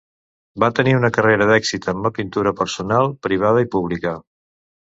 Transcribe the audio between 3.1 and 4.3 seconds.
privada i pública.